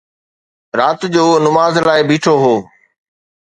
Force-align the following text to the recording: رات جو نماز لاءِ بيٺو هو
رات 0.79 1.01
جو 1.13 1.25
نماز 1.45 1.73
لاءِ 1.85 2.01
بيٺو 2.09 2.35
هو 2.43 2.55